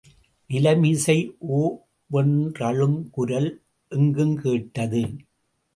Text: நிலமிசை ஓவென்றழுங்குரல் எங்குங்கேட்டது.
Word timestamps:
நிலமிசை 0.49 1.15
ஓவென்றழுங்குரல் 1.57 3.49
எங்குங்கேட்டது. 3.91 5.03